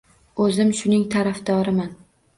–O‘zim 0.45 0.71
shuning 0.79 1.05
tarafdoriman. 1.17 1.97